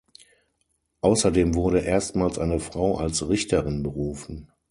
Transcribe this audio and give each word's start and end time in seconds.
Außerdem 1.01 1.53
wurde 1.53 1.81
erstmals 1.81 2.39
eine 2.39 2.59
Frau 2.59 2.97
als 2.97 3.29
Richterin 3.29 3.83
berufen. 3.83 4.51